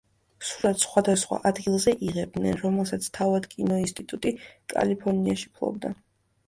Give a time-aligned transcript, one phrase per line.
[0.51, 4.35] სურათს სხვადასხვა ადგილზე იღებდნენ, რომელსაც თავად კინოინსტიტუტი
[4.77, 5.99] კალიფორნიაში ფლობდა.